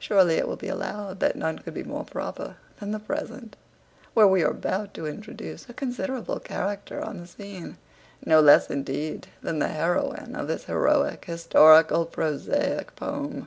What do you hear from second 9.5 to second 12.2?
the heroine of this heroic, historical,